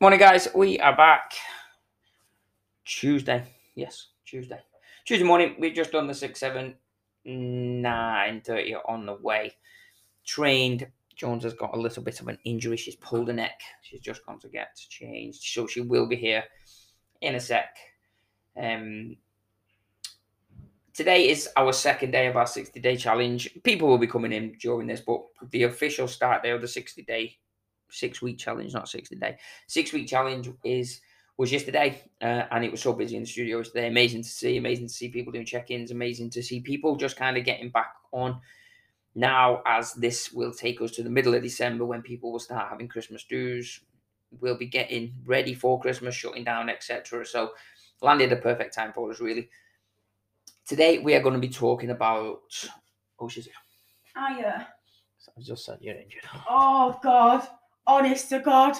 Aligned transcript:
Morning, 0.00 0.20
guys. 0.20 0.46
We 0.54 0.78
are 0.78 0.96
back 0.96 1.32
Tuesday. 2.84 3.42
Yes, 3.74 4.10
Tuesday. 4.24 4.60
Tuesday 5.04 5.24
morning. 5.24 5.56
We've 5.58 5.74
just 5.74 5.90
done 5.90 6.06
the 6.06 6.14
six, 6.14 6.38
seven, 6.38 6.76
nine 7.24 8.40
thirty 8.42 8.76
on 8.76 9.06
the 9.06 9.14
way. 9.14 9.56
Trained. 10.24 10.86
Jones 11.16 11.42
has 11.42 11.54
got 11.54 11.74
a 11.74 11.80
little 11.80 12.04
bit 12.04 12.20
of 12.20 12.28
an 12.28 12.38
injury. 12.44 12.76
She's 12.76 12.94
pulled 12.94 13.28
a 13.28 13.32
neck. 13.32 13.60
She's 13.82 13.98
just 13.98 14.24
gone 14.24 14.38
to 14.38 14.48
get 14.48 14.76
changed, 14.88 15.42
so 15.42 15.66
she 15.66 15.80
will 15.80 16.06
be 16.06 16.14
here 16.14 16.44
in 17.20 17.34
a 17.34 17.40
sec. 17.40 17.76
Um, 18.56 19.16
today 20.94 21.28
is 21.28 21.48
our 21.56 21.72
second 21.72 22.12
day 22.12 22.28
of 22.28 22.36
our 22.36 22.46
60 22.46 22.78
day 22.78 22.96
challenge. 22.96 23.50
People 23.64 23.88
will 23.88 23.98
be 23.98 24.06
coming 24.06 24.30
in 24.30 24.52
during 24.60 24.86
this, 24.86 25.00
but 25.00 25.22
the 25.50 25.64
official 25.64 26.06
start 26.06 26.44
day 26.44 26.50
of 26.50 26.60
the 26.60 26.68
60 26.68 27.02
day, 27.02 27.36
six 27.90 28.22
week 28.22 28.38
challenge, 28.38 28.74
not 28.74 28.88
60 28.88 29.16
day, 29.16 29.38
six 29.66 29.92
week 29.92 30.08
challenge 30.08 30.50
is 30.64 31.00
was 31.36 31.52
yesterday, 31.52 32.02
uh, 32.20 32.44
and 32.50 32.64
it 32.64 32.70
was 32.72 32.82
so 32.82 32.92
busy 32.92 33.14
in 33.14 33.22
the 33.22 33.28
studio 33.28 33.62
today. 33.62 33.86
Amazing 33.86 34.22
to 34.22 34.28
see, 34.28 34.56
amazing 34.56 34.88
to 34.88 34.92
see 34.92 35.08
people 35.08 35.32
doing 35.32 35.44
check 35.44 35.70
ins, 35.70 35.92
amazing 35.92 36.30
to 36.30 36.42
see 36.42 36.60
people 36.60 36.96
just 36.96 37.16
kind 37.16 37.36
of 37.36 37.44
getting 37.44 37.70
back 37.70 37.94
on 38.10 38.40
now, 39.14 39.62
as 39.66 39.94
this 39.94 40.32
will 40.32 40.52
take 40.52 40.80
us 40.80 40.92
to 40.92 41.02
the 41.02 41.10
middle 41.10 41.34
of 41.34 41.42
December 41.42 41.84
when 41.84 42.02
people 42.02 42.32
will 42.32 42.38
start 42.38 42.68
having 42.68 42.88
Christmas 42.88 43.24
dues, 43.24 43.80
we'll 44.40 44.58
be 44.58 44.66
getting 44.66 45.14
ready 45.24 45.54
for 45.54 45.80
Christmas, 45.80 46.14
shutting 46.14 46.44
down, 46.44 46.68
etc. 46.68 47.24
So, 47.26 47.52
landed 48.00 48.32
a 48.32 48.36
perfect 48.36 48.74
time 48.74 48.92
for 48.92 49.10
us, 49.10 49.20
really. 49.20 49.48
Today, 50.66 50.98
we 50.98 51.14
are 51.14 51.22
going 51.22 51.34
to 51.34 51.40
be 51.40 51.48
talking 51.48 51.90
about. 51.90 52.42
Oh, 53.18 53.28
she's 53.28 53.46
here. 53.46 53.54
Hiya. 54.16 54.68
I 55.36 55.40
just 55.40 55.64
said 55.64 55.78
you're 55.80 55.96
injured. 55.96 56.22
Oh 56.48 56.98
God. 57.02 57.46
Honest 57.88 58.28
to 58.28 58.38
God. 58.40 58.76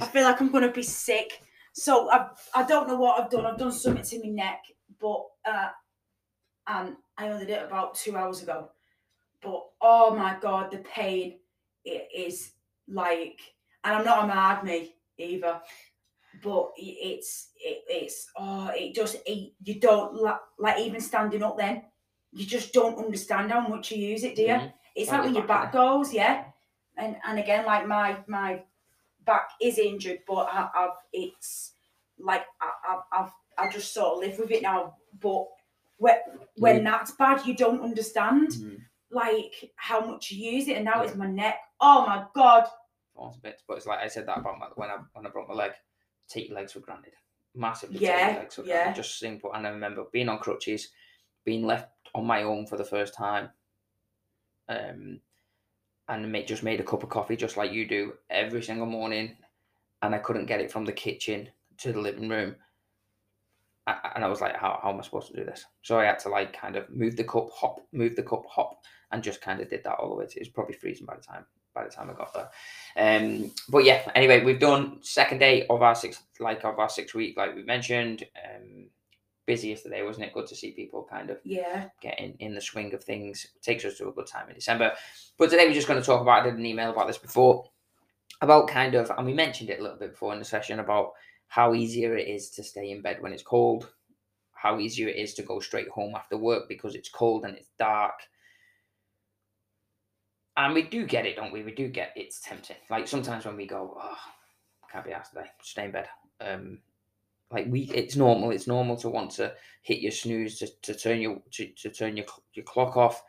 I 0.00 0.06
feel 0.06 0.24
like 0.24 0.40
I'm 0.40 0.50
gonna 0.52 0.72
be 0.72 0.82
sick. 0.82 1.40
So 1.72 2.10
I 2.10 2.28
I 2.54 2.64
don't 2.64 2.88
know 2.88 2.96
what 2.96 3.20
I've 3.20 3.30
done. 3.30 3.46
I've 3.46 3.58
done 3.58 3.72
something 3.72 4.02
to 4.04 4.18
my 4.24 4.30
neck, 4.30 4.62
but 5.00 5.24
uh 5.46 5.68
and 6.66 6.96
I 7.16 7.28
only 7.30 7.46
did 7.46 7.58
it 7.58 7.66
about 7.66 7.94
two 7.94 8.16
hours 8.16 8.42
ago. 8.42 8.70
But 9.40 9.64
oh 9.80 10.14
my 10.14 10.36
god, 10.40 10.72
the 10.72 10.78
pain 10.78 11.38
it 11.84 12.08
is 12.14 12.52
like 12.88 13.40
and 13.84 13.96
I'm 13.96 14.04
not 14.04 14.24
a 14.24 14.26
mad 14.26 14.64
me 14.64 14.96
either. 15.18 15.60
But 16.42 16.72
it's 16.76 17.50
it, 17.56 17.84
it's 17.88 18.28
oh 18.36 18.70
it 18.74 18.94
just 18.94 19.16
it, 19.26 19.52
you 19.64 19.80
don't 19.80 20.14
like, 20.16 20.40
like 20.58 20.80
even 20.80 21.00
standing 21.00 21.42
up 21.44 21.56
then 21.58 21.84
you 22.32 22.44
just 22.44 22.72
don't 22.74 22.98
understand 22.98 23.50
how 23.50 23.66
much 23.66 23.90
you 23.92 23.98
use 23.98 24.22
it, 24.24 24.36
do 24.36 24.42
you? 24.42 24.48
Mhm. 24.48 24.72
It's 24.94 25.10
like 25.10 25.22
when 25.24 25.34
your 25.34 25.46
back 25.46 25.72
goes, 25.72 26.12
yeah. 26.12 26.44
And 26.98 27.16
and 27.24 27.38
again, 27.38 27.64
like 27.64 27.86
my 27.86 28.18
my 28.26 28.62
back 29.24 29.50
is 29.60 29.78
injured, 29.78 30.20
but 30.26 30.48
I, 30.50 30.68
I've 30.74 30.90
it's 31.12 31.72
like 32.18 32.44
I, 32.60 32.70
I've, 32.88 33.02
I've 33.12 33.32
I 33.56 33.70
just 33.70 33.94
sort 33.94 34.14
of 34.14 34.18
live 34.28 34.38
with 34.38 34.50
it 34.50 34.62
now. 34.62 34.94
But 35.20 35.46
when 35.98 36.16
when 36.56 36.76
Live. 36.76 36.84
that's 36.84 37.12
bad, 37.12 37.46
you 37.46 37.54
don't 37.54 37.80
understand 37.80 38.48
Mhm. 38.50 38.80
like 39.10 39.72
how 39.76 40.00
much 40.04 40.30
you 40.32 40.50
use 40.52 40.68
it, 40.68 40.76
and 40.76 40.84
now 40.84 41.02
it's 41.02 41.14
my 41.14 41.26
neck. 41.26 41.56
Oh 41.80 42.04
my 42.06 42.24
god! 42.34 42.66
Falls 43.14 43.36
a 43.36 43.40
bit, 43.40 43.62
but 43.68 43.76
it's 43.76 43.86
like 43.86 44.00
I 44.00 44.08
said 44.08 44.26
that 44.26 44.38
about 44.38 44.58
my, 44.58 44.66
when 44.74 44.90
I 44.90 44.98
when 45.12 45.26
I 45.26 45.30
broke 45.30 45.48
my 45.48 45.54
leg. 45.54 45.72
Take 46.28 46.48
your 46.48 46.56
legs 46.58 46.72
for 46.72 46.80
granted. 46.80 47.14
Massively 47.54 48.00
Yeah, 48.00 48.32
your 48.32 48.40
legs 48.40 48.56
for 48.56 48.62
yeah. 48.64 48.92
Just 48.92 49.18
simple. 49.18 49.54
And 49.54 49.66
I 49.66 49.70
remember 49.70 50.04
being 50.12 50.28
on 50.28 50.38
crutches, 50.40 50.90
being 51.44 51.64
left 51.64 51.88
on 52.14 52.26
my 52.26 52.42
own 52.42 52.66
for 52.66 52.76
the 52.76 52.84
first 52.84 53.14
time. 53.14 53.50
Um, 54.68 55.20
and 56.08 56.30
mate 56.30 56.46
just 56.46 56.62
made 56.62 56.80
a 56.80 56.84
cup 56.84 57.02
of 57.02 57.08
coffee 57.08 57.36
just 57.36 57.56
like 57.56 57.72
you 57.72 57.86
do 57.86 58.14
every 58.30 58.62
single 58.62 58.86
morning, 58.86 59.36
and 60.02 60.14
I 60.14 60.18
couldn't 60.18 60.46
get 60.46 60.60
it 60.60 60.70
from 60.72 60.84
the 60.84 60.92
kitchen 60.92 61.48
to 61.78 61.92
the 61.92 62.00
living 62.00 62.28
room. 62.28 62.56
A- 63.86 64.12
And 64.14 64.24
I 64.24 64.28
was 64.28 64.40
like, 64.40 64.56
how, 64.56 64.78
how 64.82 64.90
am 64.90 64.98
I 64.98 65.02
supposed 65.02 65.28
to 65.28 65.36
do 65.36 65.44
this? 65.44 65.64
So 65.82 65.98
I 65.98 66.04
had 66.04 66.18
to 66.20 66.28
like 66.28 66.52
kind 66.58 66.76
of 66.76 66.88
move 66.90 67.16
the 67.16 67.24
cup, 67.24 67.50
hop, 67.52 67.80
move 67.92 68.16
the 68.16 68.22
cup, 68.22 68.44
hop, 68.48 68.82
and 69.12 69.22
just 69.22 69.40
kind 69.40 69.60
of 69.60 69.68
did 69.68 69.84
that 69.84 69.94
all 69.94 70.10
the 70.10 70.16
way. 70.16 70.26
To, 70.26 70.36
it 70.36 70.40
was 70.42 70.48
probably 70.48 70.74
freezing 70.74 71.06
by 71.06 71.16
the 71.16 71.22
time 71.22 71.46
by 71.74 71.84
the 71.84 71.90
time 71.90 72.10
I 72.10 72.14
got 72.14 72.34
there. 72.34 72.50
Um, 72.96 73.52
but 73.68 73.84
yeah, 73.84 74.10
anyway, 74.14 74.42
we've 74.44 74.58
done 74.58 74.98
second 75.02 75.38
day 75.38 75.66
of 75.68 75.82
our 75.82 75.94
six 75.94 76.22
like 76.40 76.64
of 76.64 76.78
our 76.78 76.88
six 76.88 77.14
week, 77.14 77.36
like 77.36 77.54
we 77.54 77.62
mentioned. 77.62 78.24
Um, 78.36 78.88
busy 79.48 79.70
yesterday, 79.70 80.02
wasn't 80.04 80.26
it? 80.26 80.32
Good 80.34 80.46
to 80.46 80.54
see 80.54 80.70
people 80.70 81.04
kind 81.10 81.30
of 81.30 81.38
Yeah, 81.42 81.88
getting 82.00 82.36
in 82.38 82.54
the 82.54 82.60
swing 82.60 82.94
of 82.94 83.02
things. 83.02 83.46
takes 83.62 83.84
us 83.84 83.98
to 83.98 84.08
a 84.08 84.12
good 84.12 84.28
time 84.28 84.48
in 84.48 84.54
December. 84.54 84.92
But 85.38 85.50
today 85.50 85.66
we're 85.66 85.74
just 85.74 85.88
going 85.88 86.00
to 86.00 86.06
talk 86.06 86.20
about. 86.20 86.42
I 86.42 86.44
did 86.50 86.58
an 86.58 86.66
email 86.66 86.90
about 86.90 87.08
this 87.08 87.18
before 87.18 87.64
about 88.40 88.68
kind 88.68 88.94
of, 88.94 89.10
and 89.10 89.26
we 89.26 89.32
mentioned 89.34 89.70
it 89.70 89.80
a 89.80 89.82
little 89.82 89.98
bit 89.98 90.12
before 90.12 90.32
in 90.32 90.38
the 90.38 90.44
session 90.44 90.78
about 90.78 91.12
how 91.48 91.74
easier 91.74 92.16
it 92.16 92.28
is 92.28 92.50
to 92.50 92.62
stay 92.62 92.90
in 92.90 93.02
bed 93.02 93.16
when 93.20 93.32
it's 93.32 93.42
cold, 93.42 93.90
how 94.52 94.78
easier 94.78 95.08
it 95.08 95.16
is 95.16 95.34
to 95.34 95.42
go 95.42 95.58
straight 95.58 95.88
home 95.88 96.14
after 96.14 96.36
work 96.36 96.68
because 96.68 96.94
it's 96.94 97.08
cold 97.08 97.44
and 97.44 97.56
it's 97.56 97.70
dark. 97.78 98.14
And 100.56 100.74
we 100.74 100.82
do 100.82 101.06
get 101.06 101.26
it, 101.26 101.36
don't 101.36 101.52
we? 101.52 101.62
We 101.62 101.72
do 101.72 101.88
get 101.88 102.12
it's 102.16 102.40
tempting. 102.40 102.76
Like 102.90 103.08
sometimes 103.08 103.44
when 103.44 103.56
we 103.56 103.66
go, 103.66 103.96
oh, 104.00 104.16
can't 104.92 105.04
be 105.04 105.12
asked 105.12 105.32
today, 105.32 105.46
stay 105.62 105.84
in 105.86 105.90
bed. 105.92 106.08
Um, 106.40 106.78
like 107.50 107.66
we, 107.68 107.82
it's 107.94 108.16
normal. 108.16 108.50
It's 108.50 108.66
normal 108.66 108.96
to 108.98 109.08
want 109.08 109.30
to 109.32 109.52
hit 109.82 110.00
your 110.00 110.12
snooze 110.12 110.58
to, 110.58 110.68
to 110.82 110.94
turn 110.94 111.20
your 111.20 111.40
to, 111.52 111.66
to 111.66 111.90
turn 111.90 112.16
your 112.16 112.26
your 112.52 112.64
clock 112.64 112.96
off. 112.96 113.22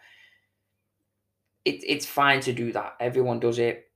It, 1.66 1.84
it's 1.88 2.06
fine 2.06 2.41
to 2.41 2.53
do 2.53 2.72
that. 2.74 2.96
Everyone 3.00 3.40
does 3.40 3.59
it. 3.59 3.90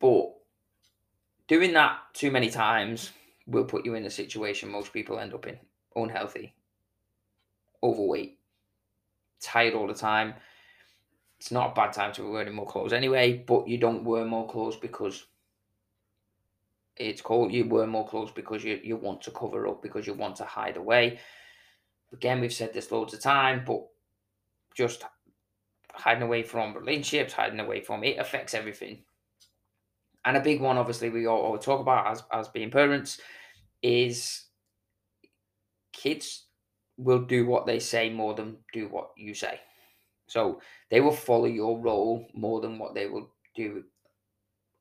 But 0.00 0.32
doing 1.48 1.72
that 1.74 1.98
too 2.14 2.30
many 2.30 2.50
times 2.50 3.12
will 3.46 3.64
put 3.64 3.84
you 3.84 3.94
in 3.94 4.06
a 4.06 4.10
situation 4.10 4.70
most 4.70 4.92
people 4.92 5.18
end 5.18 5.34
up 5.34 5.46
in 5.46 5.58
unhealthy, 5.96 6.54
overweight, 7.82 8.38
tired 9.40 9.74
all 9.74 9.86
the 9.86 9.94
time. 9.94 10.34
It's 11.38 11.50
not 11.50 11.72
a 11.72 11.74
bad 11.74 11.92
time 11.92 12.12
to 12.12 12.22
be 12.22 12.28
wearing 12.28 12.54
more 12.54 12.66
clothes 12.66 12.92
anyway, 12.92 13.44
but 13.46 13.66
you 13.66 13.78
don't 13.78 14.04
wear 14.04 14.24
more 14.24 14.46
clothes 14.46 14.76
because 14.76 15.26
it's 16.96 17.22
called 17.22 17.52
You 17.52 17.66
wear 17.68 17.86
more 17.86 18.06
clothes 18.06 18.32
because 18.32 18.64
you, 18.64 18.80
you 18.82 18.96
want 18.96 19.22
to 19.22 19.30
cover 19.30 19.66
up, 19.68 19.82
because 19.82 20.06
you 20.06 20.14
want 20.14 20.36
to 20.36 20.44
hide 20.44 20.76
away. 20.76 21.18
Again, 22.12 22.40
we've 22.40 22.52
said 22.52 22.72
this 22.72 22.90
loads 22.90 23.14
of 23.14 23.20
time, 23.20 23.62
but 23.66 23.86
just 24.74 25.04
hiding 25.92 26.22
away 26.22 26.42
from 26.42 26.74
relationships, 26.74 27.32
hiding 27.32 27.60
away 27.60 27.80
from 27.80 28.04
it 28.04 28.18
affects 28.18 28.54
everything. 28.54 29.04
And 30.24 30.36
a 30.36 30.40
big 30.40 30.60
one, 30.60 30.76
obviously, 30.76 31.08
we 31.08 31.26
all, 31.26 31.40
all 31.40 31.58
talk 31.58 31.80
about 31.80 32.06
as, 32.06 32.22
as 32.32 32.48
being 32.48 32.70
parents 32.70 33.20
is 33.82 34.44
kids 35.92 36.46
will 36.98 37.20
do 37.20 37.46
what 37.46 37.66
they 37.66 37.78
say 37.78 38.10
more 38.10 38.34
than 38.34 38.58
do 38.72 38.88
what 38.88 39.10
you 39.16 39.34
say. 39.34 39.60
So 40.26 40.60
they 40.90 41.00
will 41.00 41.12
follow 41.12 41.46
your 41.46 41.80
role 41.80 42.26
more 42.34 42.60
than 42.60 42.78
what 42.78 42.94
they 42.94 43.06
will 43.06 43.30
do 43.56 43.84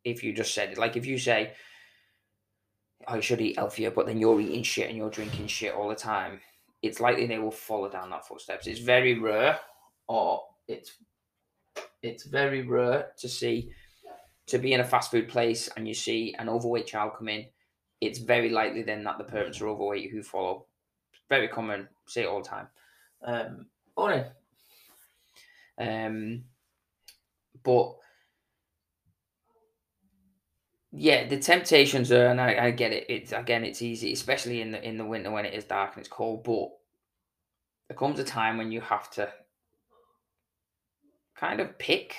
if 0.03 0.23
you 0.23 0.33
just 0.33 0.53
said 0.53 0.71
it. 0.71 0.77
Like 0.77 0.97
if 0.97 1.05
you 1.05 1.17
say, 1.17 1.53
"Oh, 3.07 3.15
you 3.15 3.21
should 3.21 3.41
eat 3.41 3.57
healthier," 3.57 3.91
but 3.91 4.05
then 4.05 4.19
you're 4.19 4.39
eating 4.41 4.63
shit 4.63 4.89
and 4.89 4.97
you're 4.97 5.09
drinking 5.09 5.47
shit 5.47 5.73
all 5.73 5.89
the 5.89 5.95
time, 5.95 6.41
it's 6.81 6.99
likely 6.99 7.25
they 7.25 7.39
will 7.39 7.51
follow 7.51 7.89
down 7.89 8.09
that 8.09 8.27
footsteps. 8.27 8.67
It's 8.67 8.79
very 8.79 9.17
rare, 9.19 9.59
or 10.07 10.43
it's 10.67 10.97
it's 12.01 12.23
very 12.23 12.61
rare 12.61 13.11
to 13.17 13.27
see 13.27 13.71
to 14.47 14.57
be 14.57 14.73
in 14.73 14.79
a 14.79 14.85
fast 14.85 15.11
food 15.11 15.27
place 15.27 15.69
and 15.75 15.87
you 15.87 15.93
see 15.93 16.33
an 16.39 16.49
overweight 16.49 16.87
child 16.87 17.13
come 17.17 17.29
in. 17.29 17.45
It's 18.01 18.19
very 18.19 18.49
likely 18.49 18.81
then 18.83 19.03
that 19.03 19.17
the 19.17 19.23
parents 19.25 19.61
are 19.61 19.67
overweight 19.67 20.11
who 20.11 20.23
follow. 20.23 20.65
Very 21.27 21.47
common, 21.47 21.87
see 22.07 22.21
it 22.21 22.27
all 22.27 22.41
the 22.41 22.49
time. 22.49 22.67
Um. 23.23 23.67
Um, 25.77 26.43
but 27.63 27.95
yeah, 30.91 31.27
the 31.27 31.37
temptations 31.37 32.11
are, 32.11 32.27
and 32.27 32.41
I, 32.41 32.67
I 32.67 32.71
get 32.71 32.91
it. 32.91 33.05
It's 33.09 33.31
again, 33.31 33.63
it's 33.63 33.81
easy, 33.81 34.13
especially 34.13 34.61
in 34.61 34.71
the 34.71 34.83
in 34.83 34.97
the 34.97 35.05
winter 35.05 35.31
when 35.31 35.45
it 35.45 35.53
is 35.53 35.65
dark 35.65 35.93
and 35.93 36.01
it's 36.01 36.09
cold. 36.09 36.43
But 36.43 36.69
there 37.87 37.97
comes 37.97 38.19
a 38.19 38.23
time 38.23 38.57
when 38.57 38.71
you 38.71 38.81
have 38.81 39.09
to 39.11 39.29
kind 41.37 41.59
of 41.59 41.77
pick. 41.77 42.15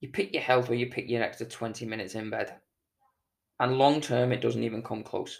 You 0.00 0.08
pick 0.08 0.32
your 0.32 0.42
health, 0.42 0.70
or 0.70 0.74
you 0.74 0.86
pick 0.90 1.08
your 1.08 1.22
extra 1.22 1.46
twenty 1.46 1.84
minutes 1.84 2.14
in 2.14 2.30
bed. 2.30 2.54
And 3.58 3.76
long 3.76 4.00
term, 4.00 4.32
it 4.32 4.40
doesn't 4.40 4.64
even 4.64 4.82
come 4.82 5.02
close. 5.02 5.38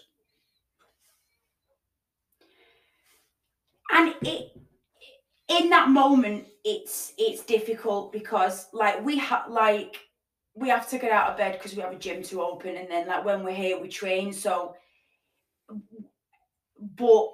and 3.91 4.13
it 4.21 4.51
in 5.49 5.69
that 5.69 5.89
moment 5.89 6.45
it's 6.63 7.13
it's 7.17 7.43
difficult 7.43 8.11
because 8.11 8.67
like 8.73 9.03
we 9.03 9.17
have 9.17 9.43
like 9.49 9.99
we 10.53 10.69
have 10.69 10.89
to 10.89 10.97
get 10.97 11.11
out 11.11 11.31
of 11.31 11.37
bed 11.37 11.53
because 11.53 11.75
we 11.75 11.81
have 11.81 11.93
a 11.93 11.97
gym 11.99 12.21
to 12.23 12.41
open 12.41 12.75
and 12.75 12.89
then 12.89 13.07
like 13.07 13.23
when 13.23 13.43
we're 13.43 13.53
here 13.53 13.79
we 13.79 13.87
train 13.87 14.33
so 14.33 14.75
but 16.97 17.27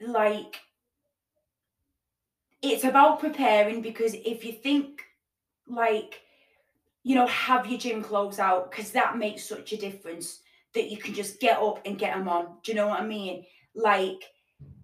like 0.00 0.56
it's 2.60 2.84
about 2.84 3.20
preparing 3.20 3.80
because 3.80 4.14
if 4.14 4.44
you 4.44 4.52
think 4.52 5.02
like 5.66 6.20
you 7.08 7.14
know, 7.14 7.26
have 7.26 7.66
your 7.66 7.78
gym 7.78 8.02
clothes 8.02 8.38
out 8.38 8.70
because 8.70 8.90
that 8.90 9.16
makes 9.16 9.42
such 9.42 9.72
a 9.72 9.78
difference 9.78 10.40
that 10.74 10.90
you 10.90 10.98
can 10.98 11.14
just 11.14 11.40
get 11.40 11.58
up 11.58 11.80
and 11.86 11.98
get 11.98 12.14
them 12.14 12.28
on. 12.28 12.58
Do 12.62 12.70
you 12.70 12.76
know 12.76 12.88
what 12.88 13.00
I 13.00 13.06
mean? 13.06 13.46
Like, 13.74 14.24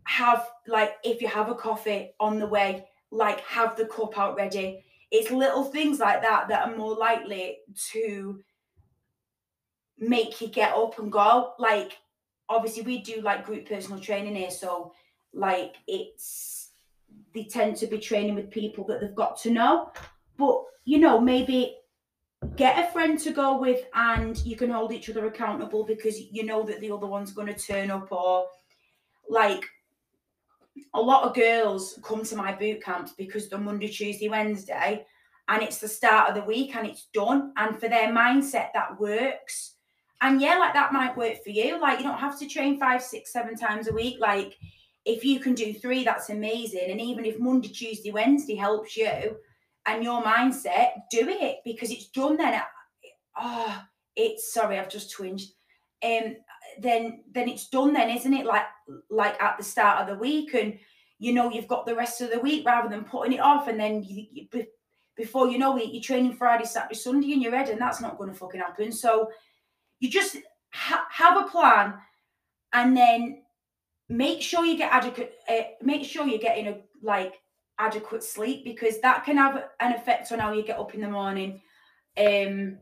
have 0.05 0.47
like 0.67 0.95
if 1.05 1.21
you 1.21 1.29
have 1.29 1.51
a 1.51 1.55
coffee 1.55 2.13
on 2.21 2.39
the 2.39 2.47
way, 2.47 2.87
like 3.11 3.41
have 3.41 3.77
the 3.77 3.85
cup 3.85 4.19
out 4.19 4.37
ready. 4.37 4.83
It's 5.11 5.31
little 5.31 5.65
things 5.65 6.01
like 6.01 6.23
that 6.23 6.49
that 6.49 6.69
are 6.69 6.77
more 6.77 6.95
likely 6.95 7.59
to 7.93 8.41
make 9.99 10.41
you 10.41 10.49
get 10.49 10.75
up 10.75 10.99
and 10.99 11.11
go. 11.11 11.53
Like, 11.59 11.99
obviously, 12.49 12.83
we 12.83 13.03
do 13.03 13.21
like 13.21 13.47
group 13.47 13.69
personal 13.69 14.01
training 14.01 14.37
here, 14.37 14.51
so 14.51 14.93
like 15.33 15.75
it's 15.87 16.71
they 17.35 17.45
tend 17.45 17.77
to 17.77 17.87
be 17.87 17.99
training 17.99 18.35
with 18.35 18.51
people 18.51 18.85
that 18.87 19.01
they've 19.01 19.15
got 19.15 19.41
to 19.43 19.51
know. 19.51 19.93
But 20.37 20.63
you 20.85 20.99
know, 20.99 21.21
maybe 21.21 21.77
get 22.57 22.79
a 22.79 22.93
friend 22.93 23.19
to 23.19 23.31
go 23.31 23.59
with 23.59 23.85
and 23.95 24.39
you 24.45 24.57
can 24.57 24.71
hold 24.71 24.93
each 24.93 25.09
other 25.09 25.27
accountable 25.27 25.85
because 25.85 26.21
you 26.21 26.45
know 26.45 26.63
that 26.63 26.81
the 26.81 26.91
other 26.91 27.07
one's 27.07 27.33
going 27.33 27.53
to 27.53 27.55
turn 27.55 27.91
up 27.91 28.11
or 28.13 28.47
like 29.29 29.65
a 30.95 31.01
lot 31.01 31.25
of 31.25 31.35
girls 31.35 31.99
come 32.03 32.25
to 32.25 32.37
my 32.37 32.55
boot 32.55 32.83
camps 32.83 33.13
because 33.17 33.49
they're 33.49 33.59
Monday, 33.59 33.89
Tuesday, 33.89 34.29
Wednesday, 34.29 35.05
and 35.49 35.63
it's 35.63 35.79
the 35.79 35.89
start 35.89 36.29
of 36.29 36.35
the 36.35 36.45
week 36.45 36.75
and 36.75 36.87
it's 36.87 37.09
done. 37.13 37.53
And 37.57 37.79
for 37.79 37.89
their 37.89 38.09
mindset, 38.09 38.73
that 38.73 38.99
works. 38.99 39.75
And 40.21 40.41
yeah, 40.41 40.57
like 40.59 40.73
that 40.73 40.93
might 40.93 41.17
work 41.17 41.43
for 41.45 41.51
you. 41.51 41.81
Like 41.81 41.99
you 41.99 42.05
don't 42.05 42.19
have 42.19 42.39
to 42.39 42.49
train 42.49 42.79
five, 42.79 43.03
six, 43.03 43.33
seven 43.33 43.57
times 43.57 43.89
a 43.89 43.93
week. 43.93 44.17
Like 44.21 44.57
if 45.05 45.25
you 45.25 45.39
can 45.39 45.55
do 45.55 45.75
three, 45.75 46.03
that's 46.03 46.31
amazing. 46.31 46.91
And 46.91 47.01
even 47.01 47.25
if 47.25 47.39
Monday, 47.39 47.69
Tuesday, 47.69 48.11
Wednesday 48.11 48.55
helps 48.55 48.97
you 48.97 49.37
and 49.87 50.03
your 50.03 50.23
mindset, 50.23 50.93
do 51.11 51.29
it 51.29 51.59
because 51.65 51.91
it's 51.91 52.09
done 52.09 52.37
then. 52.39 52.61
Oh, 53.39 53.83
it's 54.17 54.53
sorry, 54.53 54.79
I've 54.79 54.89
just 54.89 55.11
twinged. 55.11 55.53
Um, 56.03 56.37
then 56.81 57.25
then 57.33 57.49
it's 57.49 57.69
done 57.69 57.93
then, 57.93 58.11
isn't 58.11 58.33
it? 58.33 58.47
Like 58.47 58.67
like 59.11 59.41
at 59.41 59.59
the 59.59 59.65
start 59.65 60.01
of 60.01 60.07
the 60.09 60.21
week, 60.21 60.55
and 60.55 60.79
you 61.19 61.33
know 61.33 61.51
you've 61.51 61.69
got 61.69 61.87
the 61.87 61.95
rest 61.95 62.21
of 62.21 62.31
the 62.31 62.41
week 62.41 62.67
rather 62.67 62.89
than 62.89 63.05
putting 63.05 63.33
it 63.33 63.41
off, 63.41 63.69
and 63.69 63.79
then 63.79 64.03
you, 64.03 64.27
you 64.33 64.67
before 65.17 65.49
you 65.49 65.59
know 65.59 65.77
it, 65.79 65.93
you're 65.93 66.03
training 66.03 66.35
Friday, 66.35 66.65
Saturday, 66.65 66.95
Sunday 66.95 67.33
in 67.33 67.41
your 67.41 67.57
head, 67.57 67.69
and 67.69 67.81
that's 67.81 68.01
not 68.01 68.19
going 68.19 68.31
to 68.31 68.37
fucking 68.37 68.61
happen. 68.61 68.93
So 68.93 69.31
you 70.01 70.11
just 70.11 70.37
ha- 70.73 71.07
have 71.11 71.45
a 71.45 71.49
plan, 71.49 71.95
and 72.73 72.97
then 72.97 73.43
make 74.09 74.43
sure 74.43 74.65
you 74.65 74.77
get 74.77 74.93
adequate. 74.93 75.35
Uh, 75.49 75.63
make 75.83 76.05
sure 76.05 76.27
you're 76.27 76.39
getting 76.39 76.69
a 76.69 76.79
like 77.03 77.41
adequate 77.79 78.23
sleep 78.23 78.65
because 78.65 79.01
that 79.01 79.25
can 79.25 79.37
have 79.37 79.65
an 79.81 79.93
effect 79.93 80.31
on 80.33 80.39
how 80.39 80.53
you 80.53 80.63
get 80.63 80.79
up 80.79 80.95
in 80.95 81.01
the 81.01 81.09
morning. 81.09 81.61
Um, 82.17 82.79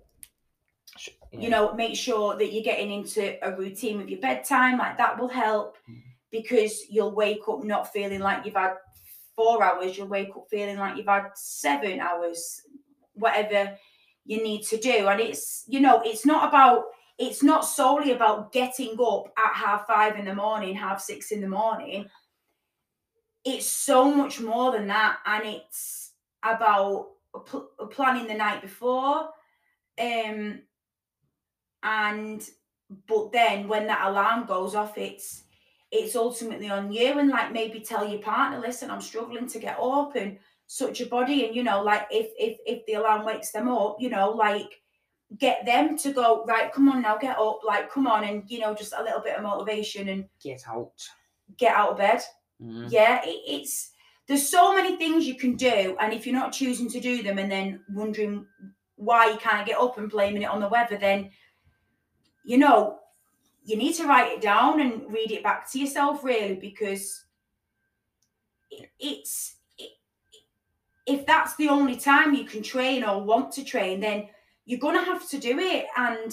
you 1.32 1.48
know, 1.48 1.72
make 1.74 1.96
sure 1.96 2.36
that 2.36 2.52
you're 2.52 2.62
getting 2.62 2.92
into 2.92 3.36
a 3.46 3.56
routine 3.56 3.98
with 3.98 4.08
your 4.08 4.20
bedtime. 4.20 4.78
Like 4.78 4.98
that 4.98 5.18
will 5.18 5.28
help 5.28 5.76
mm. 5.90 6.00
because 6.30 6.82
you'll 6.90 7.14
wake 7.14 7.48
up 7.48 7.64
not 7.64 7.92
feeling 7.92 8.20
like 8.20 8.44
you've 8.44 8.54
had 8.54 8.74
four 9.34 9.62
hours. 9.62 9.96
You'll 9.96 10.08
wake 10.08 10.30
up 10.36 10.46
feeling 10.50 10.78
like 10.78 10.96
you've 10.96 11.06
had 11.06 11.30
seven 11.34 12.00
hours, 12.00 12.62
whatever 13.14 13.76
you 14.24 14.42
need 14.42 14.62
to 14.64 14.76
do. 14.76 15.08
And 15.08 15.20
it's, 15.20 15.64
you 15.66 15.80
know, 15.80 16.02
it's 16.04 16.26
not 16.26 16.48
about 16.48 16.84
it's 17.18 17.42
not 17.42 17.64
solely 17.64 18.12
about 18.12 18.52
getting 18.52 18.96
up 19.00 19.32
at 19.38 19.54
half 19.54 19.86
five 19.86 20.18
in 20.18 20.24
the 20.24 20.34
morning, 20.34 20.74
half 20.74 21.00
six 21.00 21.30
in 21.30 21.40
the 21.40 21.48
morning. 21.48 22.06
It's 23.44 23.66
so 23.66 24.12
much 24.12 24.40
more 24.40 24.72
than 24.72 24.86
that. 24.88 25.18
And 25.26 25.44
it's 25.44 26.12
about 26.42 27.08
pl- 27.46 27.68
planning 27.90 28.26
the 28.26 28.34
night 28.34 28.62
before. 28.62 29.28
Um, 30.00 30.62
and 31.82 32.48
but 33.06 33.32
then 33.32 33.68
when 33.68 33.86
that 33.86 34.06
alarm 34.08 34.46
goes 34.46 34.74
off, 34.74 34.98
it's 34.98 35.44
it's 35.90 36.16
ultimately 36.16 36.70
on 36.70 36.90
you 36.92 37.18
and 37.18 37.28
like 37.28 37.52
maybe 37.52 37.80
tell 37.80 38.08
your 38.08 38.20
partner, 38.20 38.58
listen, 38.58 38.90
I'm 38.90 39.00
struggling 39.00 39.46
to 39.48 39.58
get 39.58 39.78
up 39.78 40.16
and 40.16 40.38
such 40.66 41.02
a 41.02 41.06
body. 41.06 41.46
And 41.46 41.54
you 41.54 41.62
know, 41.62 41.82
like 41.82 42.06
if 42.10 42.30
if 42.38 42.58
if 42.66 42.86
the 42.86 42.94
alarm 42.94 43.24
wakes 43.24 43.52
them 43.52 43.68
up, 43.68 43.96
you 44.00 44.08
know, 44.08 44.30
like 44.30 44.82
get 45.38 45.64
them 45.64 45.96
to 45.96 46.12
go 46.12 46.44
right 46.46 46.72
come 46.72 46.88
on 46.88 47.02
now 47.02 47.16
get 47.16 47.38
up 47.38 47.60
like 47.66 47.90
come 47.90 48.06
on 48.06 48.24
and 48.24 48.42
you 48.48 48.58
know 48.58 48.74
just 48.74 48.92
a 48.92 49.02
little 49.02 49.20
bit 49.20 49.36
of 49.36 49.42
motivation 49.42 50.08
and 50.08 50.24
get 50.42 50.62
out 50.68 50.92
get 51.56 51.74
out 51.74 51.90
of 51.90 51.96
bed 51.96 52.20
mm. 52.62 52.90
yeah 52.90 53.20
it, 53.24 53.40
it's 53.46 53.92
there's 54.28 54.48
so 54.48 54.74
many 54.74 54.96
things 54.96 55.26
you 55.26 55.36
can 55.36 55.56
do 55.56 55.96
and 56.00 56.12
if 56.12 56.26
you're 56.26 56.34
not 56.34 56.52
choosing 56.52 56.88
to 56.88 57.00
do 57.00 57.22
them 57.22 57.38
and 57.38 57.50
then 57.50 57.80
wondering 57.90 58.46
why 58.96 59.30
you 59.30 59.36
can't 59.38 59.66
get 59.66 59.78
up 59.78 59.98
and 59.98 60.10
blaming 60.10 60.42
it 60.42 60.50
on 60.50 60.60
the 60.60 60.68
weather 60.68 60.96
then 60.96 61.30
you 62.44 62.58
know 62.58 62.98
you 63.64 63.76
need 63.76 63.94
to 63.94 64.06
write 64.06 64.32
it 64.32 64.40
down 64.40 64.80
and 64.80 65.02
read 65.12 65.30
it 65.30 65.42
back 65.42 65.70
to 65.70 65.78
yourself 65.78 66.24
really 66.24 66.54
because 66.54 67.24
it, 68.70 68.90
it's 68.98 69.56
it, 69.78 69.90
if 71.06 71.24
that's 71.26 71.56
the 71.56 71.68
only 71.68 71.96
time 71.96 72.34
you 72.34 72.44
can 72.44 72.62
train 72.62 73.04
or 73.04 73.22
want 73.22 73.52
to 73.52 73.64
train 73.64 74.00
then 74.00 74.28
you're 74.64 74.78
going 74.78 74.98
to 74.98 75.04
have 75.04 75.28
to 75.30 75.38
do 75.38 75.58
it. 75.58 75.86
And 75.96 76.32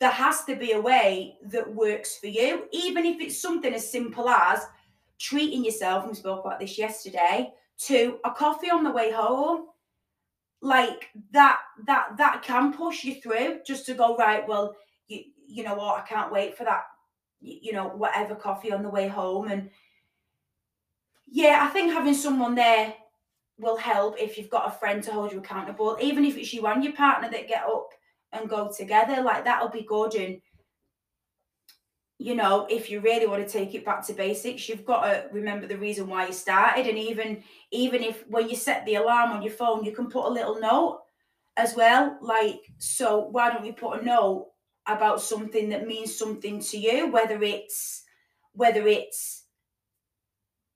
there 0.00 0.10
has 0.10 0.44
to 0.44 0.56
be 0.56 0.72
a 0.72 0.80
way 0.80 1.36
that 1.44 1.74
works 1.74 2.16
for 2.16 2.28
you, 2.28 2.66
even 2.72 3.04
if 3.04 3.20
it's 3.20 3.40
something 3.40 3.72
as 3.74 3.90
simple 3.90 4.28
as 4.28 4.60
treating 5.18 5.64
yourself. 5.64 6.04
And 6.04 6.12
we 6.12 6.16
spoke 6.16 6.44
about 6.44 6.60
this 6.60 6.78
yesterday 6.78 7.52
to 7.80 8.18
a 8.24 8.30
coffee 8.30 8.70
on 8.70 8.84
the 8.84 8.90
way 8.90 9.10
home. 9.10 9.66
Like 10.60 11.08
that, 11.30 11.60
that, 11.86 12.16
that 12.16 12.42
can 12.42 12.72
push 12.72 13.04
you 13.04 13.20
through 13.20 13.60
just 13.66 13.86
to 13.86 13.94
go, 13.94 14.16
right, 14.16 14.46
well, 14.46 14.76
you, 15.06 15.22
you 15.46 15.62
know 15.62 15.74
what, 15.74 16.02
I 16.02 16.06
can't 16.06 16.32
wait 16.32 16.56
for 16.56 16.64
that, 16.64 16.82
you 17.40 17.72
know, 17.72 17.88
whatever 17.88 18.34
coffee 18.34 18.72
on 18.72 18.82
the 18.82 18.88
way 18.88 19.08
home. 19.08 19.48
And 19.48 19.70
yeah, 21.26 21.60
I 21.62 21.72
think 21.72 21.92
having 21.92 22.14
someone 22.14 22.54
there 22.54 22.94
will 23.58 23.76
help 23.76 24.16
if 24.18 24.38
you've 24.38 24.50
got 24.50 24.68
a 24.68 24.78
friend 24.78 25.02
to 25.04 25.12
hold 25.12 25.32
you 25.32 25.38
accountable, 25.38 25.96
even 26.00 26.24
if 26.24 26.36
it's 26.36 26.52
you 26.52 26.66
and 26.66 26.82
your 26.82 26.94
partner 26.94 27.30
that 27.30 27.48
get 27.48 27.64
up 27.64 27.90
and 28.32 28.48
go 28.48 28.70
together, 28.76 29.22
like 29.22 29.44
that'll 29.44 29.68
be 29.68 29.82
good. 29.82 30.14
And 30.14 30.40
you 32.18 32.34
know, 32.34 32.66
if 32.68 32.90
you 32.90 33.00
really 33.00 33.26
want 33.26 33.46
to 33.46 33.52
take 33.52 33.74
it 33.74 33.84
back 33.84 34.04
to 34.06 34.12
basics, 34.12 34.68
you've 34.68 34.84
got 34.84 35.04
to 35.04 35.24
remember 35.32 35.68
the 35.68 35.78
reason 35.78 36.08
why 36.08 36.26
you 36.26 36.32
started. 36.32 36.88
And 36.88 36.98
even 36.98 37.42
even 37.70 38.02
if 38.02 38.26
when 38.28 38.48
you 38.48 38.56
set 38.56 38.84
the 38.84 38.96
alarm 38.96 39.30
on 39.30 39.42
your 39.42 39.52
phone, 39.52 39.84
you 39.84 39.92
can 39.92 40.10
put 40.10 40.26
a 40.26 40.28
little 40.28 40.60
note 40.60 41.02
as 41.56 41.76
well. 41.76 42.18
Like, 42.20 42.60
so 42.78 43.28
why 43.30 43.50
don't 43.50 43.62
we 43.62 43.72
put 43.72 44.00
a 44.00 44.04
note 44.04 44.48
about 44.86 45.20
something 45.20 45.68
that 45.68 45.86
means 45.86 46.18
something 46.18 46.60
to 46.60 46.78
you, 46.78 47.06
whether 47.12 47.40
it's 47.42 48.04
whether 48.52 48.88
it's 48.88 49.44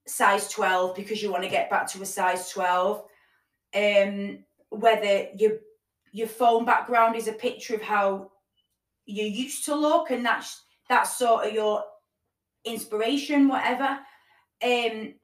size 0.06 0.49
12 0.49 0.94
because 0.94 1.22
you 1.22 1.30
want 1.30 1.42
to 1.42 1.49
get 1.49 1.70
back 1.70 1.87
to 1.87 2.02
a 2.02 2.06
size 2.06 2.50
12 2.50 3.04
um 3.75 4.38
whether 4.70 5.28
your 5.37 5.52
your 6.12 6.26
phone 6.26 6.64
background 6.64 7.14
is 7.14 7.28
a 7.28 7.32
picture 7.32 7.76
of 7.76 7.82
how 7.82 8.30
you 9.06 9.25
used 9.25 9.64
to 9.64 9.75
look 9.75 10.11
and 10.11 10.26
that's 10.26 10.64
that's 10.92 11.16
sort 11.16 11.46
of 11.46 11.52
your 11.52 11.82
inspiration 12.64 13.49
whatever 13.49 13.99
um 14.62 15.14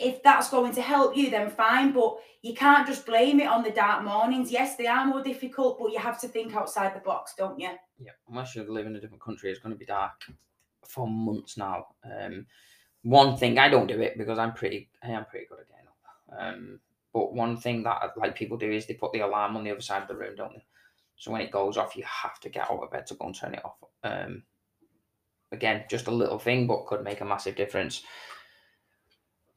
if 0.00 0.20
that's 0.24 0.50
going 0.50 0.72
to 0.74 0.82
help 0.82 1.16
you 1.16 1.30
then 1.30 1.48
fine 1.48 1.92
but 1.92 2.16
you 2.42 2.52
can't 2.52 2.86
just 2.86 3.06
blame 3.06 3.38
it 3.40 3.46
on 3.46 3.62
the 3.62 3.70
dark 3.70 4.02
mornings 4.02 4.50
yes 4.50 4.76
they 4.76 4.86
are 4.86 5.06
more 5.06 5.22
difficult 5.22 5.78
but 5.78 5.92
you 5.92 5.98
have 5.98 6.20
to 6.20 6.26
think 6.26 6.54
outside 6.56 6.94
the 6.94 7.00
box 7.00 7.34
don't 7.38 7.58
you 7.60 7.70
yeah 7.98 8.10
unless 8.28 8.56
you 8.56 8.64
live 8.68 8.86
in 8.86 8.96
a 8.96 9.00
different 9.00 9.22
country 9.22 9.50
it's 9.50 9.60
going 9.60 9.72
to 9.72 9.78
be 9.78 9.84
dark 9.84 10.24
for 10.84 11.06
months 11.06 11.56
now 11.56 11.86
um 12.04 12.44
one 13.04 13.36
thing 13.36 13.58
I 13.58 13.68
don't 13.68 13.86
do 13.86 14.00
it 14.00 14.18
because 14.18 14.38
I'm 14.38 14.52
pretty 14.52 14.88
I 15.02 15.08
am 15.08 15.26
pretty 15.26 15.46
good 15.46 15.60
at 15.60 15.68
getting 15.68 15.86
up. 15.86 16.40
Um, 16.40 16.80
but 17.12 17.34
one 17.34 17.56
thing 17.56 17.82
that 17.84 18.12
like 18.16 18.34
people 18.34 18.56
do 18.56 18.72
is 18.72 18.86
they 18.86 18.94
put 18.94 19.12
the 19.12 19.20
alarm 19.20 19.56
on 19.56 19.62
the 19.62 19.70
other 19.70 19.80
side 19.80 20.02
of 20.02 20.08
the 20.08 20.16
room, 20.16 20.34
don't 20.36 20.54
they? 20.54 20.64
So 21.16 21.30
when 21.30 21.42
it 21.42 21.52
goes 21.52 21.76
off, 21.76 21.96
you 21.96 22.02
have 22.04 22.40
to 22.40 22.48
get 22.48 22.68
out 22.70 22.82
of 22.82 22.90
bed 22.90 23.06
to 23.06 23.14
go 23.14 23.26
and 23.26 23.34
turn 23.34 23.54
it 23.54 23.64
off. 23.64 23.76
Um, 24.02 24.42
again, 25.52 25.84
just 25.88 26.06
a 26.06 26.10
little 26.10 26.38
thing, 26.38 26.66
but 26.66 26.86
could 26.86 27.04
make 27.04 27.20
a 27.20 27.24
massive 27.24 27.56
difference. 27.56 28.02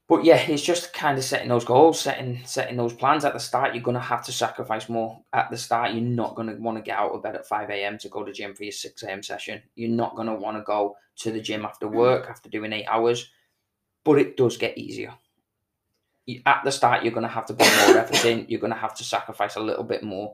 But 0.07 0.23
yeah, 0.23 0.37
it's 0.37 0.63
just 0.63 0.93
kind 0.93 1.17
of 1.17 1.23
setting 1.23 1.49
those 1.49 1.65
goals, 1.65 1.99
setting 1.99 2.39
setting 2.45 2.77
those 2.77 2.93
plans 2.93 3.25
at 3.25 3.33
the 3.33 3.39
start. 3.39 3.75
You're 3.75 3.83
gonna 3.83 3.99
have 3.99 4.25
to 4.25 4.31
sacrifice 4.31 4.87
more 4.87 5.21
at 5.33 5.51
the 5.51 5.57
start. 5.57 5.91
You're 5.91 6.01
not 6.01 6.35
gonna 6.35 6.55
want 6.57 6.77
to 6.77 6.81
get 6.81 6.97
out 6.97 7.11
of 7.11 7.23
bed 7.23 7.35
at 7.35 7.45
five 7.45 7.69
a.m. 7.69 7.97
to 7.97 8.09
go 8.09 8.23
to 8.23 8.31
gym 8.31 8.55
for 8.55 8.63
your 8.63 8.71
six 8.71 9.03
a.m. 9.03 9.21
session. 9.21 9.61
You're 9.75 9.89
not 9.89 10.15
gonna 10.15 10.35
want 10.35 10.55
to 10.57 10.63
go 10.63 10.95
to 11.17 11.31
the 11.31 11.41
gym 11.41 11.65
after 11.65 11.87
mm. 11.87 11.93
work 11.93 12.29
after 12.29 12.49
doing 12.49 12.71
eight 12.71 12.85
hours 12.87 13.29
but 14.07 14.19
it 14.19 14.37
does 14.37 14.55
get 14.55 14.77
easier. 14.77 15.13
At 16.45 16.61
the 16.63 16.71
start, 16.71 17.03
you're 17.03 17.11
going 17.11 17.27
to 17.27 17.29
have 17.29 17.45
to 17.47 17.53
put 17.53 17.67
more 17.87 17.97
effort 17.97 18.23
in. 18.23 18.45
You're 18.47 18.61
going 18.61 18.71
to 18.71 18.79
have 18.79 18.95
to 18.95 19.03
sacrifice 19.03 19.57
a 19.57 19.59
little 19.59 19.83
bit 19.83 20.01
more. 20.01 20.33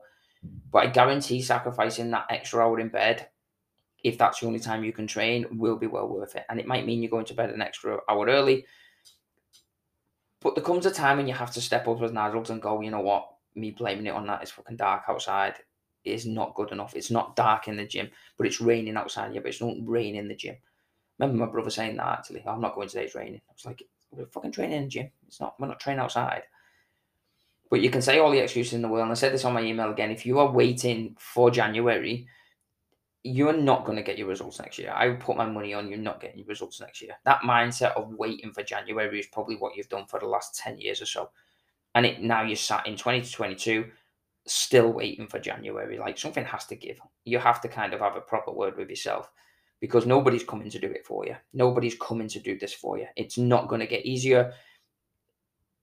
But 0.72 0.84
I 0.84 0.88
guarantee 0.92 1.42
sacrificing 1.42 2.12
that 2.12 2.28
extra 2.30 2.64
hour 2.64 2.80
in 2.80 2.90
bed, 2.90 3.30
if 4.04 4.18
that's 4.18 4.40
the 4.40 4.48
only 4.48 4.60
time 4.60 4.84
you 4.84 4.94
can 4.94 5.08
train, 5.08 5.46
will 5.52 5.78
be 5.78 5.88
well 5.88 6.08
worth 6.08 6.36
it. 6.36 6.46
And 6.50 6.60
it 6.60 6.68
might 6.68 6.86
mean 6.86 7.02
you're 7.02 7.10
going 7.10 7.26
to 7.26 7.34
bed 7.34 7.50
an 7.50 7.62
extra 7.62 8.00
hour 8.10 8.28
early. 8.28 8.66
But 10.42 10.56
there 10.56 10.64
comes 10.64 10.86
a 10.86 10.92
time 10.92 11.18
when 11.18 11.28
you 11.28 11.34
have 11.34 11.52
to 11.52 11.62
step 11.62 11.88
up 11.88 12.02
as 12.02 12.12
an 12.12 12.18
adult 12.18 12.50
and 12.50 12.62
go, 12.62 12.82
you 12.82 12.92
know 12.92 13.00
what? 13.00 13.30
me 13.56 13.72
blaming 13.72 14.08
it 14.08 14.14
on 14.14 14.28
that 14.28 14.42
it's 14.42 14.52
fucking 14.52 14.78
dark 14.78 15.04
outside 15.08 15.56
is 16.04 16.26
not 16.26 16.56
good 16.56 16.72
enough. 16.72 16.96
It's 16.96 17.12
not 17.12 17.36
dark 17.36 17.68
in 17.68 17.78
the 17.78 17.86
gym, 17.86 18.10
but 18.38 18.46
it's 18.46 18.60
raining 18.60 18.98
outside. 18.98 19.34
Yeah, 19.34 19.40
but 19.40 19.50
it's 19.50 19.62
not 19.62 19.76
rain 19.86 20.16
in 20.16 20.28
the 20.28 20.36
gym. 20.36 20.58
Remember 21.18 21.46
my 21.46 21.52
brother 21.52 21.70
saying 21.70 21.96
that 21.98 22.20
actually. 22.20 22.44
Oh, 22.46 22.52
I'm 22.52 22.62
not 22.62 22.76
going 22.76 22.90
today, 22.90 23.06
it's 23.06 23.16
raining. 23.16 23.42
I 23.50 23.54
was 23.54 23.66
like, 23.66 23.84
we're 24.12 24.26
fucking 24.26 24.52
training 24.52 24.78
in 24.78 24.84
the 24.84 24.90
gym. 24.90 25.12
It's 25.28 25.40
not 25.40 25.56
we're 25.60 25.68
not 25.68 25.80
training 25.80 26.02
outside. 26.02 26.44
But 27.70 27.82
you 27.82 27.90
can 27.90 28.02
say 28.02 28.20
all 28.20 28.32
the 28.32 28.40
excuses 28.40 28.74
in 28.74 28.82
the 28.82 28.88
world. 28.88 29.04
And 29.04 29.12
I 29.12 29.16
said 29.16 29.34
this 29.34 29.46
on 29.46 29.54
my 29.54 29.64
email 29.64 29.90
again. 29.90 30.12
If 30.12 30.26
you 30.26 30.40
are 30.40 30.52
waiting 30.52 31.16
for 31.18 31.50
January, 31.50 32.28
you're 33.24 33.53
not 33.56 33.86
going 33.86 33.98
to 33.98 34.03
get 34.03 34.18
your 34.18 34.27
results 34.27 34.60
next 34.60 34.77
year. 34.77 34.92
I 34.94 35.08
would 35.08 35.20
put 35.20 35.38
my 35.38 35.46
money 35.46 35.74
on 35.74 35.88
you're 35.88 35.98
not 35.98 36.20
getting 36.20 36.39
your 36.39 36.48
results 36.48 36.82
next 36.82 37.01
year. 37.01 37.13
That 37.24 37.42
mindset 37.42 37.96
of 37.96 38.13
waiting 38.15 38.51
for 38.51 38.63
January 38.63 39.20
is 39.20 39.27
probably 39.27 39.56
what 39.56 39.75
you've 39.75 39.89
done 39.89 40.06
for 40.08 40.20
the 40.20 40.25
last 40.25 40.58
10 40.58 40.77
years 40.77 41.01
or 41.01 41.06
so. 41.06 41.30
And 41.96 42.06
it 42.06 42.22
now 42.22 42.44
you're 42.44 42.58
sat 42.58 42.86
in 42.86 42.98
2022 42.98 43.86
still 44.46 44.92
waiting 44.92 45.27
for 45.27 45.39
January. 45.39 45.98
Like 45.98 46.18
something 46.18 46.44
has 46.44 46.65
to 46.65 46.75
give. 46.75 47.00
You 47.24 47.39
have 47.39 47.62
to 47.62 47.70
kind 47.70 47.94
of 47.94 48.01
have 48.01 48.18
a 48.18 48.22
proper 48.22 48.51
word 48.51 48.77
with 48.77 48.89
yourself 48.89 49.30
because 49.80 50.06
nobody's 50.06 50.44
coming 50.44 50.70
to 50.70 50.80
do 50.80 50.92
it 50.92 51.06
for 51.06 51.25
you. 51.25 51.36
Nobody's 51.53 51.96
coming 51.96 52.27
to 52.30 52.39
do 52.39 52.60
this 52.60 52.74
for 52.74 52.98
you. 52.98 53.08
It's 53.15 53.38
not 53.38 53.70
going 53.70 53.82
to 53.82 53.88
get 53.88 54.06
easier. 54.06 54.53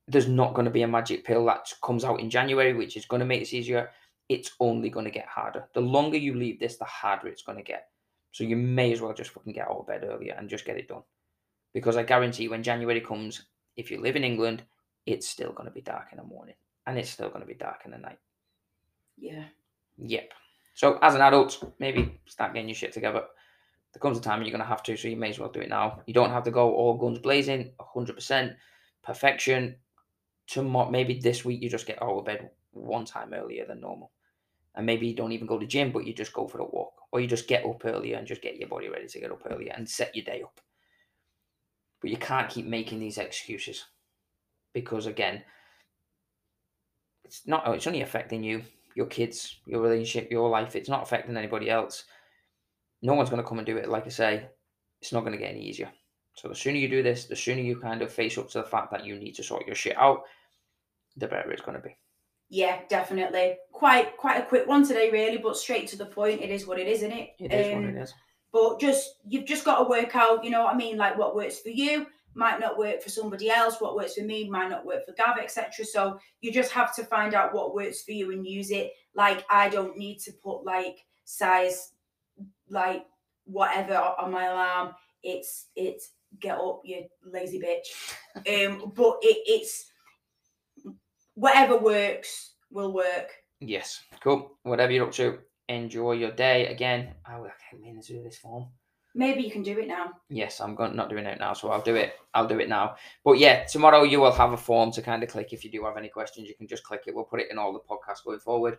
There's 0.08 0.28
not 0.28 0.52
going 0.52 0.64
to 0.66 0.70
be 0.70 0.82
a 0.82 0.88
magic 0.88 1.24
pill 1.24 1.46
that 1.46 1.72
comes 1.82 2.04
out 2.04 2.20
in 2.20 2.28
January, 2.28 2.74
which 2.74 2.96
is 2.96 3.06
going 3.06 3.20
to 3.20 3.26
make 3.26 3.40
this 3.40 3.54
easier 3.54 3.90
it's 4.30 4.52
only 4.60 4.88
going 4.90 5.04
to 5.04 5.10
get 5.10 5.26
harder. 5.26 5.64
The 5.74 5.80
longer 5.80 6.16
you 6.16 6.34
leave 6.34 6.60
this, 6.60 6.76
the 6.76 6.84
harder 6.84 7.26
it's 7.26 7.42
going 7.42 7.58
to 7.58 7.64
get. 7.64 7.88
So 8.30 8.44
you 8.44 8.56
may 8.56 8.92
as 8.92 9.00
well 9.00 9.12
just 9.12 9.32
fucking 9.32 9.52
get 9.52 9.68
out 9.68 9.78
of 9.78 9.88
bed 9.88 10.06
earlier 10.08 10.34
and 10.38 10.48
just 10.48 10.64
get 10.64 10.76
it 10.76 10.86
done. 10.86 11.02
Because 11.74 11.96
I 11.96 12.04
guarantee 12.04 12.46
when 12.46 12.62
January 12.62 13.00
comes, 13.00 13.46
if 13.76 13.90
you 13.90 14.00
live 14.00 14.14
in 14.14 14.22
England, 14.22 14.62
it's 15.04 15.28
still 15.28 15.50
going 15.50 15.66
to 15.66 15.74
be 15.74 15.80
dark 15.80 16.12
in 16.12 16.18
the 16.18 16.22
morning 16.22 16.54
and 16.86 16.96
it's 16.96 17.10
still 17.10 17.28
going 17.28 17.40
to 17.40 17.46
be 17.46 17.54
dark 17.54 17.80
in 17.84 17.90
the 17.90 17.98
night. 17.98 18.18
Yeah. 19.18 19.46
Yep. 19.98 20.32
So 20.74 21.00
as 21.02 21.16
an 21.16 21.22
adult, 21.22 21.74
maybe 21.80 22.20
start 22.26 22.54
getting 22.54 22.68
your 22.68 22.76
shit 22.76 22.92
together. 22.92 23.24
There 23.92 24.00
comes 24.00 24.16
a 24.16 24.20
time 24.20 24.42
you're 24.42 24.52
going 24.52 24.60
to 24.60 24.64
have 24.64 24.84
to, 24.84 24.96
so 24.96 25.08
you 25.08 25.16
may 25.16 25.30
as 25.30 25.40
well 25.40 25.50
do 25.50 25.60
it 25.60 25.68
now. 25.68 26.02
You 26.06 26.14
don't 26.14 26.30
have 26.30 26.44
to 26.44 26.52
go 26.52 26.72
all 26.72 26.96
guns 26.96 27.18
blazing, 27.18 27.72
100% 27.80 28.54
perfection. 29.02 29.74
Tomorrow, 30.46 30.92
maybe 30.92 31.18
this 31.18 31.44
week 31.44 31.60
you 31.60 31.68
just 31.68 31.88
get 31.88 32.00
out 32.00 32.16
of 32.16 32.24
bed 32.24 32.50
one 32.70 33.04
time 33.04 33.34
earlier 33.34 33.66
than 33.66 33.80
normal 33.80 34.12
and 34.74 34.86
maybe 34.86 35.06
you 35.06 35.14
don't 35.14 35.32
even 35.32 35.46
go 35.46 35.58
to 35.58 35.66
gym, 35.66 35.92
but 35.92 36.06
you 36.06 36.12
just 36.12 36.32
go 36.32 36.46
for 36.46 36.58
a 36.58 36.64
walk, 36.64 36.92
or 37.12 37.20
you 37.20 37.26
just 37.26 37.48
get 37.48 37.64
up 37.64 37.84
earlier 37.84 38.16
and 38.16 38.26
just 38.26 38.42
get 38.42 38.56
your 38.56 38.68
body 38.68 38.88
ready 38.88 39.06
to 39.06 39.20
get 39.20 39.32
up 39.32 39.42
earlier 39.50 39.72
and 39.76 39.88
set 39.88 40.14
your 40.14 40.24
day 40.24 40.42
up. 40.42 40.60
But 42.00 42.10
you 42.10 42.16
can't 42.16 42.48
keep 42.48 42.66
making 42.66 43.00
these 43.00 43.18
excuses 43.18 43.84
because 44.72 45.06
again, 45.06 45.42
it's 47.24 47.46
not. 47.46 47.66
It's 47.74 47.86
only 47.86 48.02
affecting 48.02 48.42
you, 48.42 48.62
your 48.94 49.06
kids, 49.06 49.56
your 49.66 49.80
relationship, 49.82 50.30
your 50.30 50.48
life. 50.48 50.74
It's 50.74 50.88
not 50.88 51.02
affecting 51.02 51.36
anybody 51.36 51.70
else. 51.70 52.04
No 53.02 53.14
one's 53.14 53.30
going 53.30 53.42
to 53.42 53.48
come 53.48 53.58
and 53.58 53.66
do 53.66 53.76
it. 53.76 53.88
Like 53.88 54.06
I 54.06 54.10
say, 54.10 54.48
it's 55.00 55.12
not 55.12 55.20
going 55.20 55.32
to 55.32 55.38
get 55.38 55.50
any 55.50 55.62
easier. 55.62 55.90
So 56.36 56.48
the 56.48 56.54
sooner 56.54 56.78
you 56.78 56.88
do 56.88 57.02
this, 57.02 57.26
the 57.26 57.36
sooner 57.36 57.60
you 57.60 57.78
kind 57.78 58.02
of 58.02 58.12
face 58.12 58.38
up 58.38 58.48
to 58.50 58.58
the 58.58 58.64
fact 58.64 58.90
that 58.92 59.04
you 59.04 59.16
need 59.16 59.32
to 59.32 59.42
sort 59.42 59.66
your 59.66 59.76
shit 59.76 59.96
out, 59.98 60.22
the 61.16 61.26
better 61.26 61.50
it's 61.50 61.62
going 61.62 61.76
to 61.76 61.82
be. 61.82 61.96
Yeah, 62.50 62.80
definitely. 62.88 63.56
Quite 63.72 64.16
quite 64.16 64.40
a 64.40 64.46
quick 64.46 64.66
one 64.66 64.86
today, 64.86 65.10
really, 65.10 65.38
but 65.38 65.56
straight 65.56 65.86
to 65.88 65.96
the 65.96 66.06
point. 66.06 66.42
It 66.42 66.50
is 66.50 66.66
what 66.66 66.80
it 66.80 66.88
is, 66.88 66.98
isn't 66.98 67.12
it? 67.12 67.30
It 67.38 67.52
is 67.52 67.72
um, 67.72 67.82
what 67.82 67.94
it 67.94 68.02
is. 68.02 68.14
But 68.52 68.80
just 68.80 69.14
you've 69.26 69.46
just 69.46 69.64
got 69.64 69.78
to 69.78 69.88
work 69.88 70.16
out, 70.16 70.44
you 70.44 70.50
know 70.50 70.64
what 70.64 70.74
I 70.74 70.76
mean, 70.76 70.96
like 70.96 71.16
what 71.16 71.36
works 71.36 71.60
for 71.60 71.68
you 71.70 72.06
might 72.34 72.60
not 72.60 72.78
work 72.78 73.02
for 73.02 73.08
somebody 73.08 73.50
else. 73.50 73.80
What 73.80 73.96
works 73.96 74.14
for 74.14 74.24
me 74.24 74.48
might 74.48 74.70
not 74.70 74.84
work 74.84 75.04
for 75.06 75.12
Gav, 75.12 75.38
etc. 75.38 75.84
So 75.84 76.18
you 76.40 76.52
just 76.52 76.72
have 76.72 76.94
to 76.96 77.04
find 77.04 77.34
out 77.34 77.54
what 77.54 77.74
works 77.74 78.02
for 78.02 78.12
you 78.12 78.32
and 78.32 78.46
use 78.46 78.70
it. 78.70 78.92
Like 79.14 79.44
I 79.50 79.68
don't 79.68 79.96
need 79.96 80.18
to 80.20 80.32
put 80.32 80.64
like 80.64 81.04
size, 81.24 81.92
like 82.68 83.06
whatever 83.44 83.94
on 83.94 84.30
my 84.30 84.46
alarm. 84.46 84.94
It's 85.22 85.66
it's 85.76 86.12
get 86.40 86.58
up, 86.58 86.82
you 86.84 87.04
lazy 87.24 87.60
bitch. 87.60 88.16
um, 88.36 88.92
but 88.94 89.18
it, 89.22 89.38
it's 89.46 89.86
whatever 91.40 91.78
works 91.78 92.52
will 92.70 92.92
work. 92.92 93.30
Yes, 93.60 94.02
cool. 94.22 94.58
Whatever 94.62 94.92
you're 94.92 95.06
up 95.06 95.12
to, 95.12 95.38
enjoy 95.68 96.12
your 96.12 96.32
day. 96.32 96.66
Again, 96.66 97.14
I 97.24 97.32
can't 97.32 97.82
mean 97.82 98.00
to 98.00 98.12
do 98.12 98.22
this 98.22 98.36
form. 98.36 98.66
Maybe 99.14 99.42
you 99.42 99.50
can 99.50 99.62
do 99.62 99.78
it 99.78 99.88
now. 99.88 100.12
Yes, 100.28 100.60
I'm 100.60 100.74
going, 100.76 100.94
not 100.94 101.08
doing 101.08 101.24
it 101.24 101.40
now, 101.40 101.54
so 101.54 101.70
I'll 101.70 101.80
do 101.80 101.96
it. 101.96 102.12
I'll 102.32 102.46
do 102.46 102.60
it 102.60 102.68
now. 102.68 102.94
But 103.24 103.38
yeah, 103.38 103.64
tomorrow 103.64 104.04
you 104.04 104.20
will 104.20 104.30
have 104.30 104.52
a 104.52 104.56
form 104.56 104.92
to 104.92 105.02
kind 105.02 105.22
of 105.22 105.30
click. 105.30 105.52
If 105.52 105.64
you 105.64 105.70
do 105.70 105.84
have 105.84 105.96
any 105.96 106.08
questions, 106.08 106.46
you 106.46 106.54
can 106.54 106.68
just 106.68 106.84
click 106.84 107.02
it. 107.06 107.14
We'll 107.14 107.24
put 107.24 107.40
it 107.40 107.50
in 107.50 107.58
all 107.58 107.72
the 107.72 107.80
podcasts 107.80 108.24
going 108.24 108.38
forward. 108.38 108.78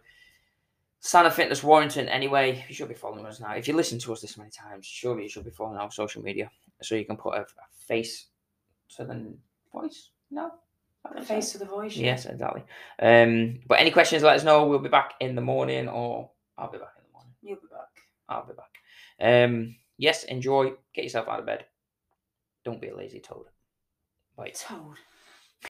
Santa 1.02 1.32
Fitness 1.32 1.64
Warrington. 1.64 2.08
Anyway, 2.08 2.64
you 2.70 2.76
should 2.76 2.88
be 2.88 2.94
following 2.94 3.26
us 3.26 3.42
now. 3.42 3.54
If 3.56 3.68
you 3.68 3.74
listen 3.74 4.00
to 4.00 4.14
us 4.14 4.22
this 4.22 4.38
many 4.38 4.52
times, 4.52 4.86
surely 4.86 5.24
you 5.24 5.30
should 5.30 5.44
be 5.46 5.52
following 5.52 5.80
our 5.80 5.92
social 5.92 6.22
media 6.22 6.50
so 6.82 6.96
you 6.96 7.06
can 7.06 7.18
put 7.18 7.34
a, 7.34 7.42
a 7.42 7.86
face 7.88 8.28
to 8.96 9.04
the 9.04 9.34
voice. 9.74 10.12
No, 10.30 10.52
the 11.16 11.22
face 11.22 11.54
of 11.54 11.60
the 11.60 11.66
voice. 11.66 11.96
Yes, 11.96 12.26
exactly. 12.26 12.64
Um, 13.00 13.60
but 13.68 13.80
any 13.80 13.92
questions, 13.92 14.24
let 14.24 14.36
us 14.36 14.44
know. 14.44 14.68
We'll 14.68 14.80
be 14.80 14.90
back 14.90 15.14
in 15.20 15.36
the 15.36 15.42
morning, 15.42 15.88
or 15.88 16.32
I'll 16.58 16.72
be 16.72 16.78
back 16.78 16.94
in 16.98 17.04
the 17.08 17.14
morning. 17.14 17.34
You'll 17.42 17.58
be 17.58 17.68
back. 17.72 17.90
I'll 18.30 18.46
be 18.46 18.54
back. 18.54 19.46
Um, 19.46 19.76
yes, 19.98 20.24
enjoy. 20.26 20.74
Get 20.94 21.04
yourself 21.04 21.28
out 21.28 21.40
of 21.40 21.46
bed. 21.46 21.66
Don't 22.64 22.82
be 22.82 22.90
a 22.90 22.96
lazy 22.96 23.20
toad. 23.20 23.46
Bye. 24.36 24.54
Toad. 24.56 24.98